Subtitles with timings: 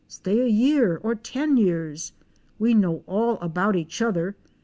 [0.07, 2.13] Stay a year— or ten years.
[2.57, 4.35] We know all about each other.